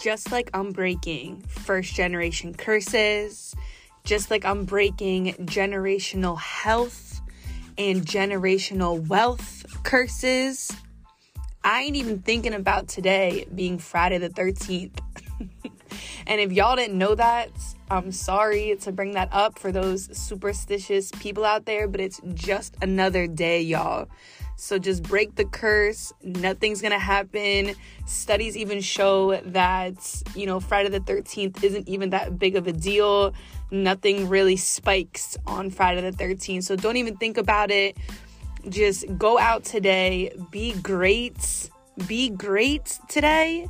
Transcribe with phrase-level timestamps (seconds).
[0.00, 3.54] just like I'm breaking first generation curses,
[4.04, 7.20] just like I'm breaking generational health
[7.78, 10.72] and generational wealth curses,
[11.64, 14.98] I ain't even thinking about today being Friday the 13th.
[16.26, 17.50] and if y'all didn't know that,
[17.88, 22.76] I'm sorry to bring that up for those superstitious people out there, but it's just
[22.82, 24.08] another day, y'all.
[24.56, 26.12] So just break the curse.
[26.22, 27.76] Nothing's gonna happen.
[28.06, 32.72] Studies even show that, you know, Friday the 13th isn't even that big of a
[32.72, 33.32] deal.
[33.70, 36.64] Nothing really spikes on Friday the 13th.
[36.64, 37.96] So don't even think about it.
[38.68, 40.32] Just go out today.
[40.50, 41.70] Be great.
[42.08, 43.68] Be great today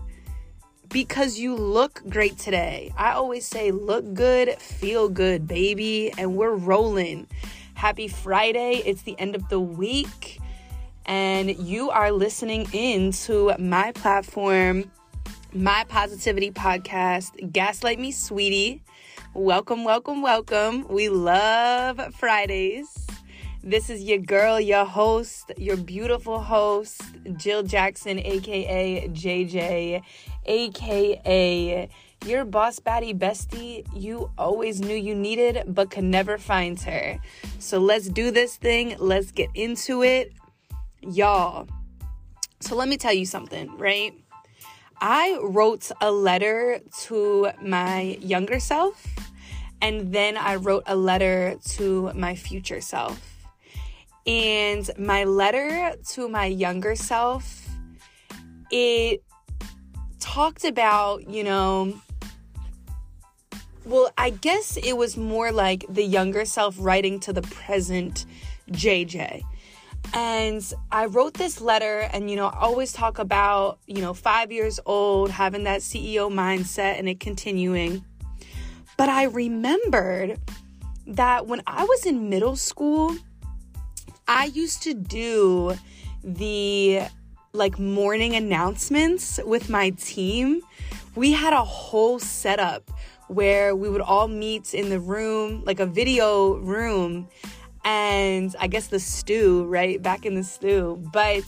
[0.88, 2.92] because you look great today.
[2.96, 6.12] I always say, look good, feel good, baby.
[6.18, 7.26] And we're rolling.
[7.74, 8.82] Happy Friday.
[8.84, 10.40] It's the end of the week
[11.06, 14.90] and you are listening in to my platform,
[15.52, 18.82] my positivity podcast, Gaslight Me Sweetie.
[19.32, 20.86] Welcome, welcome, welcome.
[20.88, 23.05] We love Fridays.
[23.66, 27.02] This is your girl, your host, your beautiful host,
[27.36, 30.02] Jill Jackson, aka JJ,
[30.46, 31.88] aka
[32.24, 37.18] your boss baddie bestie you always knew you needed but could never find her.
[37.58, 38.94] So let's do this thing.
[39.00, 40.32] Let's get into it.
[41.00, 41.66] Y'all,
[42.60, 44.14] so let me tell you something, right?
[45.00, 49.04] I wrote a letter to my younger self,
[49.82, 53.35] and then I wrote a letter to my future self.
[54.26, 57.68] And my letter to my younger self,
[58.70, 59.22] it
[60.18, 62.00] talked about, you know,
[63.84, 68.26] well, I guess it was more like the younger self writing to the present
[68.70, 69.42] JJ.
[70.12, 74.50] And I wrote this letter, and you know, I always talk about, you know, five
[74.50, 78.04] years old, having that CEO mindset and it continuing.
[78.96, 80.40] But I remembered
[81.06, 83.16] that when I was in middle school,
[84.28, 85.76] I used to do
[86.24, 87.02] the
[87.52, 90.62] like morning announcements with my team.
[91.14, 92.90] We had a whole setup
[93.28, 97.28] where we would all meet in the room, like a video room,
[97.84, 100.02] and I guess the stew, right?
[100.02, 101.02] Back in the stew.
[101.12, 101.44] But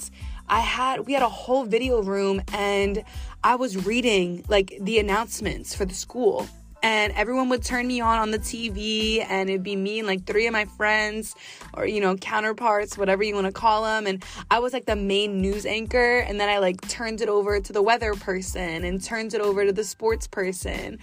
[0.49, 3.03] I had, we had a whole video room and
[3.43, 6.49] I was reading like the announcements for the school.
[6.83, 10.25] And everyone would turn me on on the TV, and it'd be me and like
[10.25, 11.35] three of my friends,
[11.75, 14.07] or you know, counterparts, whatever you want to call them.
[14.07, 17.61] And I was like the main news anchor, and then I like turned it over
[17.61, 20.99] to the weather person and turned it over to the sports person.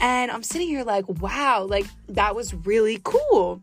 [0.00, 3.62] And I'm sitting here like, wow, like that was really cool.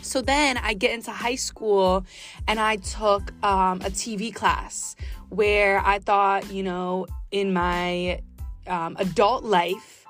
[0.00, 2.06] So then I get into high school
[2.48, 4.96] and I took um, a TV class
[5.28, 8.20] where I thought, you know, in my
[8.66, 10.01] um, adult life,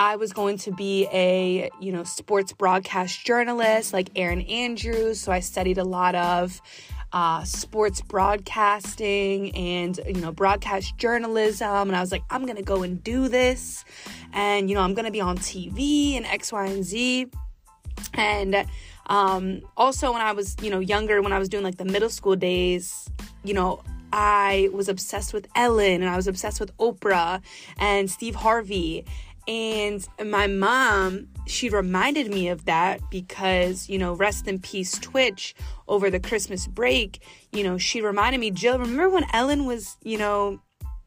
[0.00, 5.20] I was going to be a, you know, sports broadcast journalist like Erin Andrews.
[5.20, 6.58] So I studied a lot of
[7.12, 11.88] uh, sports broadcasting and, you know, broadcast journalism.
[11.88, 13.84] And I was like, I'm going to go and do this.
[14.32, 17.30] And, you know, I'm going to be on TV and X, Y, and Z.
[18.14, 18.64] And
[19.04, 22.08] um, also, when I was, you know, younger, when I was doing like the middle
[22.08, 23.06] school days,
[23.44, 23.82] you know,
[24.12, 27.42] I was obsessed with Ellen and I was obsessed with Oprah
[27.78, 29.04] and Steve Harvey.
[29.48, 35.54] And my mom, she reminded me of that because, you know, rest in peace, Twitch
[35.88, 37.22] over the Christmas break.
[37.52, 40.60] You know, she reminded me, Jill, remember when Ellen was, you know,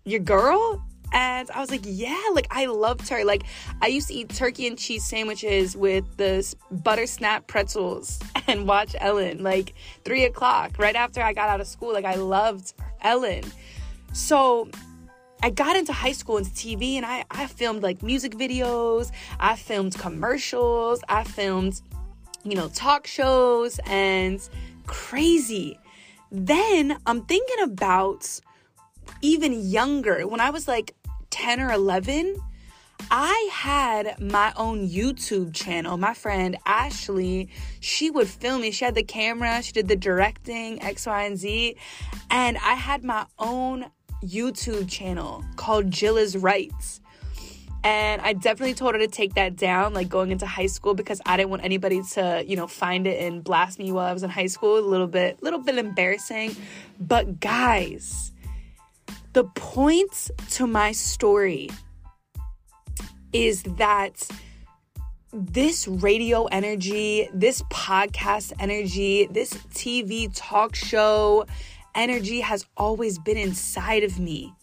[0.06, 0.84] your girl?
[1.14, 3.24] And I was like, yeah, like I loved her.
[3.24, 3.44] Like
[3.82, 8.96] I used to eat turkey and cheese sandwiches with the butter snap pretzels and watch
[9.00, 11.94] Ellen like three o'clock right after I got out of school.
[11.94, 13.44] Like I loved Ellen.
[14.12, 14.70] So
[15.44, 19.12] I got into high school into TV and I, I filmed like music videos,
[19.42, 21.82] I filmed commercials, I filmed,
[22.46, 24.40] you know, talk shows and
[24.88, 25.78] crazy.
[26.32, 28.40] Then I'm thinking about
[29.22, 30.96] even younger, when I was like
[31.32, 32.42] 10 or 11,
[33.12, 35.98] I had my own YouTube channel.
[35.98, 37.50] My friend Ashley,
[37.82, 38.72] she would film me.
[38.72, 41.76] She had the camera, she did the directing, X, Y, and Z.
[42.32, 43.88] And I had my own
[44.24, 47.02] YouTube channel called Jilla's Rights.
[47.84, 51.22] And I definitely told her to take that down, like going into high school, because
[51.26, 54.24] I didn't want anybody to, you know, find it and blast me while I was
[54.24, 54.78] in high school.
[54.78, 56.56] A little bit, little bit embarrassing.
[56.98, 58.32] But guys,
[59.34, 61.70] the point to my story
[63.34, 64.28] is that
[65.34, 71.46] this radio energy, this podcast energy, this TV talk show
[71.96, 74.54] energy has always been inside of me.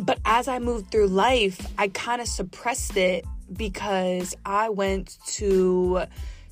[0.00, 6.04] but as I moved through life, I kind of suppressed it because I went to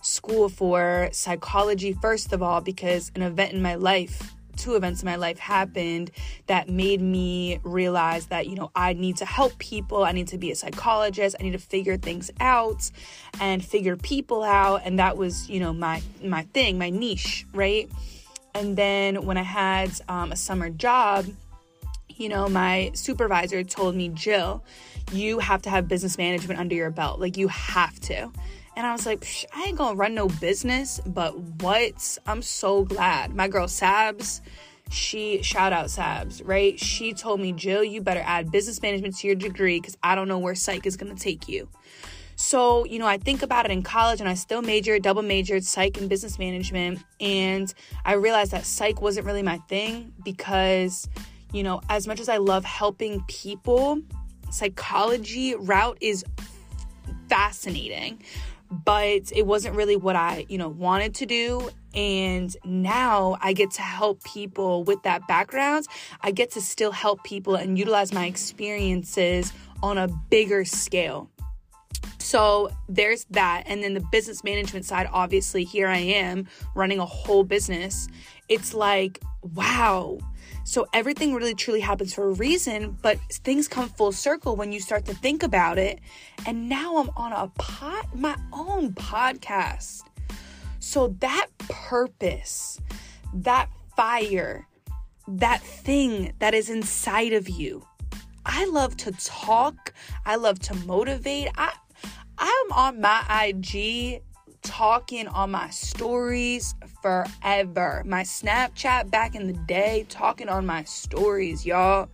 [0.03, 5.07] school for psychology, first of all, because an event in my life, two events in
[5.07, 6.11] my life happened
[6.47, 10.05] that made me realize that, you know, I need to help people.
[10.05, 11.37] I need to be a psychologist.
[11.39, 12.91] I need to figure things out
[13.41, 14.83] and figure people out.
[14.85, 17.91] And that was, you know, my, my thing, my niche, right?
[18.57, 21.27] And then when I had um, a summer job,
[22.09, 24.65] you know, my supervisor told me, Jill,
[25.13, 27.21] you have to have business management under your belt.
[27.21, 28.31] Like, you have to.
[28.75, 32.17] And I was like, I ain't gonna run no business, but what?
[32.27, 33.35] I'm so glad.
[33.35, 34.41] My girl Sabs,
[34.91, 36.81] she, shout out Sabs, right?
[36.81, 40.29] She told me, Jill, you better add business management to your degree because I don't
[40.29, 41.69] know where psych is gonna take you.
[42.37, 45.65] So, you know, I think about it in college and I still majored, double majored
[45.65, 47.03] psych and business management.
[47.19, 47.73] And
[48.05, 51.09] I realized that psych wasn't really my thing because,
[51.53, 54.01] you know, as much as I love helping people,
[54.51, 56.25] psychology route is
[57.29, 58.23] fascinating
[58.71, 61.71] but it wasn't really what I, you know, wanted to do.
[61.95, 65.87] And now I get to help people with that background.
[66.21, 69.53] I get to still help people and utilize my experiences
[69.83, 71.31] on a bigger scale.
[72.19, 73.65] So there's that.
[73.67, 78.09] And then the business management side, obviously, here I am running a whole business.
[78.49, 79.21] It's like,
[79.55, 80.19] wow,
[80.67, 84.81] so everything really truly happens for a reason, but things come full circle when you
[84.81, 86.01] start to think about it.
[86.45, 90.03] And now I'm on a pot my own podcast.
[90.81, 92.81] So that purpose,
[93.33, 94.67] that fire,
[95.29, 97.87] that thing that is inside of you.
[98.45, 99.93] I love to talk.
[100.25, 101.49] I love to motivate.
[101.57, 101.75] I
[102.39, 104.23] I'm on my IG
[104.63, 108.03] talking on my stories forever.
[108.05, 112.09] My Snapchat back in the day, talking on my stories, y'all.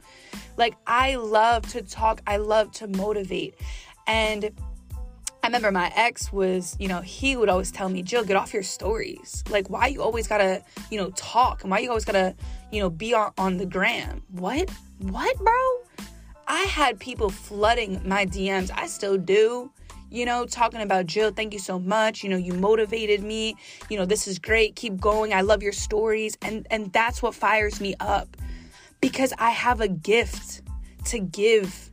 [0.57, 3.55] Like, I love to talk, I love to motivate.
[4.07, 4.51] And
[5.43, 8.55] I remember my ex was, you know, he would always tell me, Jill, get off
[8.55, 9.43] your stories.
[9.51, 11.63] Like, why you always gotta, you know, talk?
[11.63, 12.37] And why you always gotta,
[12.71, 14.23] you know, be on, on the gram?
[14.31, 14.71] What?
[14.99, 15.53] What, bro?
[16.47, 18.71] I had people flooding my DMs.
[18.75, 19.73] I still do
[20.13, 22.23] you know, talking about Jill, thank you so much.
[22.23, 23.57] You know, you motivated me.
[23.89, 24.77] You know, this is great.
[24.77, 25.33] Keep going.
[25.33, 26.37] I love your stories.
[26.43, 28.37] And and that's what fires me up
[29.01, 30.63] because I have a gift
[31.07, 31.91] to give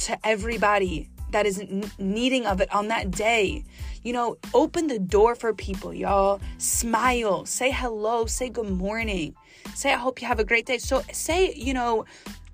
[0.00, 1.62] to everybody that is
[1.98, 3.64] needing of it on that day.
[4.02, 6.40] You know, open the door for people, y'all.
[6.58, 9.34] Smile, say hello, say good morning.
[9.74, 10.78] Say I hope you have a great day.
[10.78, 12.04] So say, you know,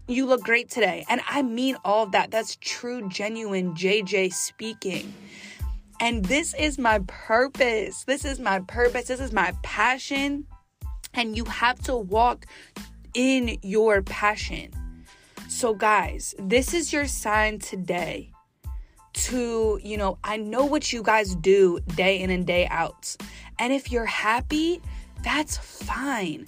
[0.08, 1.04] you look great today.
[1.08, 2.30] And I mean all of that.
[2.30, 5.12] That's true, genuine JJ speaking.
[6.00, 8.04] And this is my purpose.
[8.04, 9.08] This is my purpose.
[9.08, 10.46] This is my passion.
[11.14, 12.46] And you have to walk
[13.14, 14.70] in your passion.
[15.48, 18.32] So, guys, this is your sign today
[19.14, 23.16] to, you know, I know what you guys do day in and day out.
[23.58, 24.82] And if you're happy,
[25.22, 26.46] that's fine.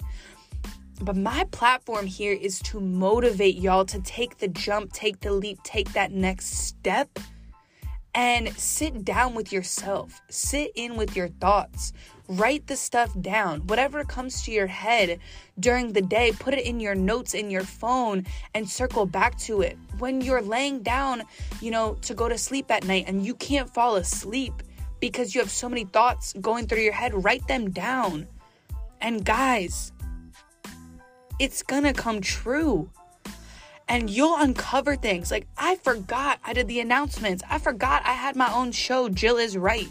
[1.01, 5.59] But my platform here is to motivate y'all to take the jump, take the leap,
[5.63, 7.19] take that next step,
[8.13, 10.21] and sit down with yourself.
[10.29, 11.93] Sit in with your thoughts.
[12.27, 13.61] Write the stuff down.
[13.67, 15.19] Whatever comes to your head
[15.59, 19.61] during the day, put it in your notes in your phone and circle back to
[19.61, 19.77] it.
[19.99, 21.23] When you're laying down,
[21.61, 24.53] you know, to go to sleep at night and you can't fall asleep
[24.99, 28.27] because you have so many thoughts going through your head, write them down.
[29.01, 29.93] And guys,
[31.39, 32.89] it's gonna come true.
[33.87, 35.31] And you'll uncover things.
[35.31, 37.43] Like, I forgot I did the announcements.
[37.49, 39.89] I forgot I had my own show, Jill is Right,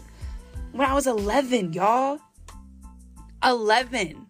[0.71, 2.19] when I was 11, y'all.
[3.43, 4.27] 11.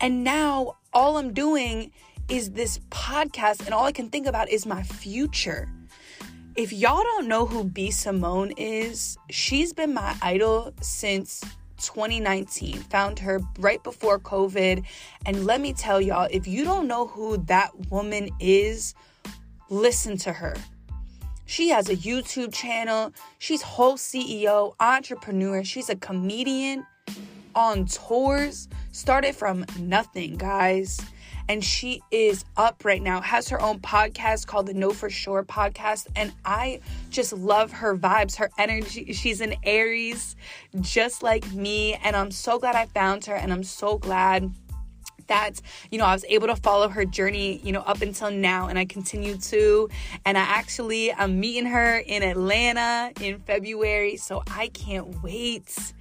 [0.00, 1.92] And now all I'm doing
[2.28, 5.68] is this podcast, and all I can think about is my future.
[6.56, 7.90] If y'all don't know who B.
[7.90, 11.42] Simone is, she's been my idol since
[11.78, 12.78] 2019.
[12.84, 14.84] Found her right before COVID.
[15.26, 18.94] And let me tell y'all, if you don't know who that woman is,
[19.70, 20.54] listen to her.
[21.46, 23.12] She has a YouTube channel.
[23.38, 25.64] She's whole CEO, entrepreneur.
[25.64, 26.86] She's a comedian
[27.54, 28.68] on tours.
[28.92, 31.00] Started from nothing, guys
[31.48, 35.42] and she is up right now has her own podcast called the know for sure
[35.42, 36.06] podcast.
[36.14, 39.12] And i just love her vibes her energy.
[39.12, 40.36] She's an aries
[40.80, 41.94] just like me.
[41.94, 43.34] And i'm so glad i found her.
[43.34, 44.52] And i'm so glad
[45.28, 48.68] that you know I was able to follow her journey you know up until now.
[48.68, 49.88] And I continue to.
[50.24, 54.16] And I actually I'm meeting her in Atlanta in February.
[54.16, 55.92] So I can't wait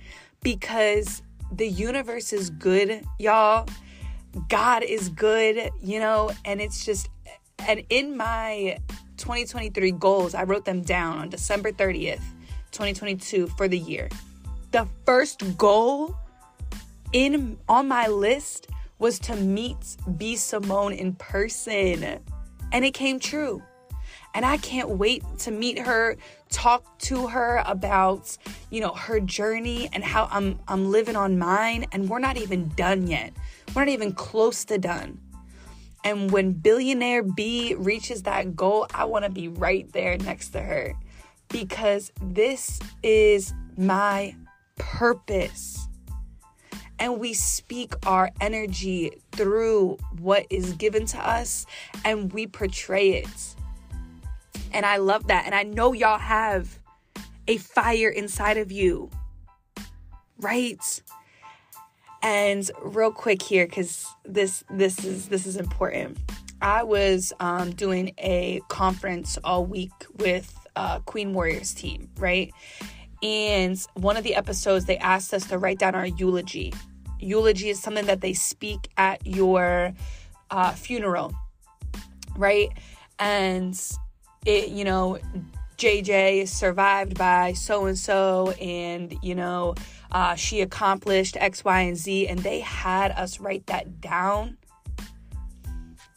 [0.43, 3.67] because the universe is good y'all
[4.49, 7.09] God is good, you know, and it's just
[7.67, 8.77] And in my
[9.17, 12.21] 2023 goals, I wrote them down on December 30th,
[12.71, 14.09] 2022 for the year.
[14.71, 16.15] The first goal
[17.13, 18.67] in on my list
[18.99, 22.19] was to meet B Simone in person.
[22.71, 23.63] And it came true.
[24.33, 26.15] And I can't wait to meet her,
[26.49, 28.37] talk to her about,
[28.69, 32.69] you know, her journey and how I'm I'm living on mine and we're not even
[32.69, 33.33] done yet.
[33.73, 35.19] We're not even close to done.
[36.03, 40.61] And when billionaire B reaches that goal, I want to be right there next to
[40.61, 40.93] her
[41.49, 44.35] because this is my
[44.77, 45.87] purpose.
[46.99, 51.65] And we speak our energy through what is given to us
[52.03, 53.55] and we portray it.
[54.73, 55.45] And I love that.
[55.45, 56.79] And I know y'all have
[57.47, 59.09] a fire inside of you.
[60.39, 61.01] Right?
[62.21, 66.17] And real quick here cuz this this is this is important.
[66.61, 72.51] I was um, doing a conference all week with uh, Queen Warriors team, right?
[73.21, 76.73] And one of the episodes, they asked us to write down our eulogy.
[77.19, 79.93] Eulogy is something that they speak at your
[80.51, 81.33] uh, funeral,
[82.35, 82.69] right?
[83.19, 83.79] And
[84.45, 85.19] it, you know,
[85.77, 89.75] JJ is survived by so and so, and you know,
[90.11, 94.57] uh, she accomplished X, Y, and Z, and they had us write that down.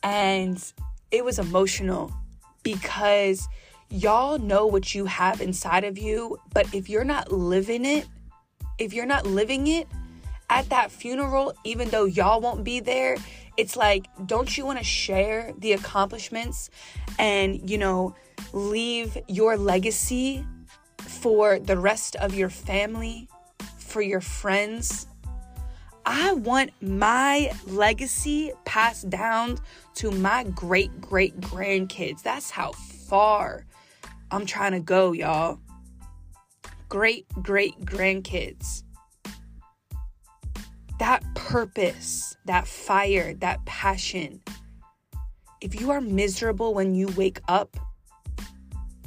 [0.02, 0.62] And
[1.10, 2.12] it was emotional
[2.62, 3.48] because
[3.90, 8.06] y'all know what you have inside of you, but if you're not living it,
[8.78, 9.88] if you're not living it
[10.48, 13.16] at that funeral, even though y'all won't be there,
[13.60, 16.70] it's like, don't you want to share the accomplishments
[17.18, 18.14] and, you know,
[18.54, 20.44] leave your legacy
[20.98, 23.28] for the rest of your family,
[23.76, 25.06] for your friends?
[26.06, 29.58] I want my legacy passed down
[29.96, 32.22] to my great great grandkids.
[32.22, 33.66] That's how far
[34.30, 35.60] I'm trying to go, y'all.
[36.88, 38.84] Great great grandkids.
[41.00, 44.42] That purpose, that fire, that passion.
[45.62, 47.75] If you are miserable when you wake up,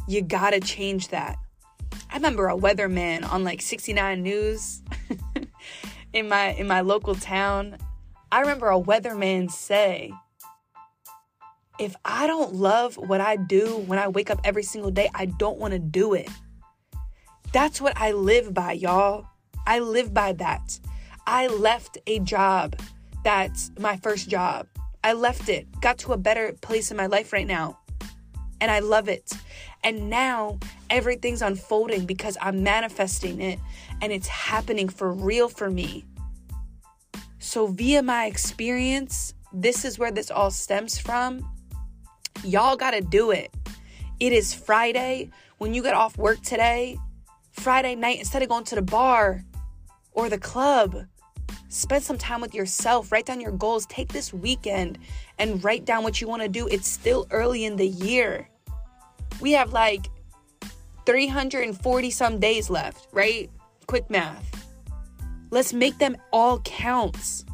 [0.08, 1.38] you gotta change that.
[2.12, 4.82] I remember a weatherman on like 69 News
[6.14, 7.78] in my in my local town.
[8.32, 10.12] I remember a weatherman say,
[11.80, 15.26] if I don't love what I do when I wake up every single day, I
[15.26, 16.30] don't want to do it.
[17.52, 19.28] That's what I live by, y'all.
[19.68, 20.80] I live by that.
[21.25, 22.75] I left a job
[23.24, 24.68] that's my first job.
[25.03, 27.80] I left it, got to a better place in my life right now.
[28.62, 29.32] And I love it.
[29.84, 33.60] And now everything's unfolding because I'm manifesting it
[34.01, 36.06] and it's happening for real for me.
[37.39, 41.50] So, via my experience, this is where this all stems from.
[42.44, 43.53] Y'all got to do it.
[44.20, 45.30] It is Friday.
[45.58, 46.98] When you get off work today,
[47.51, 49.44] Friday night, instead of going to the bar
[50.13, 51.06] or the club,
[51.74, 53.12] spend some time with yourself.
[53.12, 53.86] Write down your goals.
[53.88, 55.00] Take this weekend
[55.39, 56.68] and write down what you want to do.
[56.68, 58.48] It's still early in the year.
[59.42, 60.10] We have like
[61.06, 63.50] 340 some days left, right?
[63.88, 64.68] Quick math.
[65.50, 67.46] Let's make them all counts.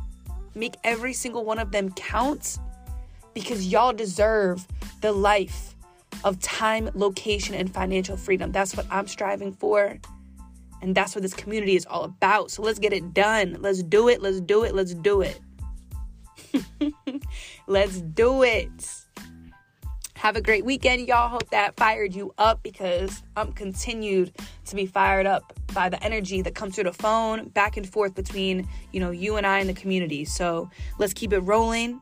[0.53, 2.59] Make every single one of them count
[3.33, 4.67] because y'all deserve
[5.01, 5.75] the life
[6.23, 8.51] of time, location, and financial freedom.
[8.51, 9.97] That's what I'm striving for.
[10.81, 12.51] And that's what this community is all about.
[12.51, 13.57] So let's get it done.
[13.59, 14.21] Let's do it.
[14.21, 14.73] Let's do it.
[14.73, 15.39] Let's do it.
[17.67, 19.05] let's do it.
[20.15, 21.29] Have a great weekend, y'all.
[21.29, 24.33] Hope that fired you up because I'm continued
[24.65, 28.15] to be fired up by the energy that comes through the phone back and forth
[28.15, 30.25] between, you know, you and I and the community.
[30.25, 32.01] So let's keep it rolling.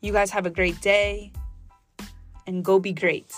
[0.00, 1.30] You guys have a great day
[2.46, 3.34] and go be great.